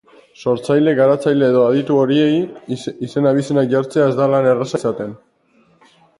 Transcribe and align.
sortzaile, 0.43 0.93
garatzaile 0.99 1.49
edo 1.53 1.61
aditu 1.65 1.97
horiei 2.05 2.41
izen-abizenak 3.09 3.71
jartzea 3.75 4.09
ez 4.13 4.17
da 4.23 4.29
lan 4.35 4.51
erraza 4.55 4.83
izaten 4.83 5.15